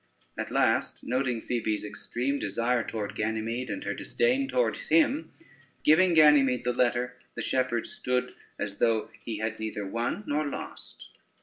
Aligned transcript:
At 0.35 0.49
last, 0.49 1.03
noting 1.03 1.41
Phoebe's 1.41 1.83
extreme 1.83 2.39
desire 2.39 2.83
toward 2.83 3.13
Ganymede 3.15 3.69
and 3.69 3.83
her 3.83 3.93
disdain 3.93 4.47
towards 4.47 4.87
him, 4.87 5.31
giving 5.83 6.15
Ganymede 6.15 6.63
the 6.63 6.73
letter, 6.73 7.17
the 7.35 7.41
shepherd 7.43 7.85
stood 7.85 8.33
as 8.57 8.77
though 8.77 9.11
he 9.23 9.37
had 9.37 9.59
neither 9.59 9.85
won 9.85 10.23
nor 10.25 10.43
lost. 10.47 11.09